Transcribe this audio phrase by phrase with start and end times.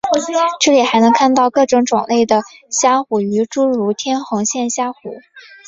[0.59, 3.93] 这里还能看到各种种类的虾虎鱼诸如
[4.27, 5.13] 红天线虾虎。